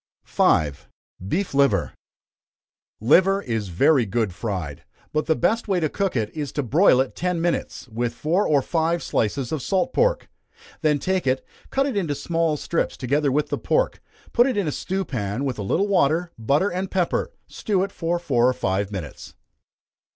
[0.23, 0.89] 5.
[1.27, 1.93] Beef Liver.
[2.99, 6.99] Liver is very good fried, but the best way to cook it, is to broil
[6.99, 10.27] it ten minutes, with four or five slices of salt pork.
[10.81, 14.01] Then take it, cut it into small strips together with the pork,
[14.33, 17.31] put it in a stew pan, with a little water, butter, and pepper.
[17.45, 19.35] Stew it four or five minutes.